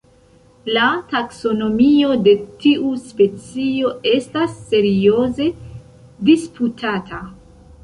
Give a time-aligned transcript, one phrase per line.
[0.75, 5.53] La taksonomio de tiu specio estas serioze
[6.33, 7.25] disputata.